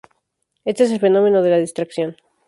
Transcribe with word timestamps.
Este 0.65 0.83
es 0.85 0.91
el 0.91 0.99
fenómeno 0.99 1.43
de 1.43 1.51
la 1.51 1.59
difracción. 1.59 2.17